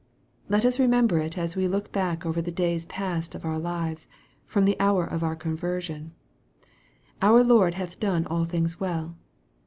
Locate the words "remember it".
0.79-1.37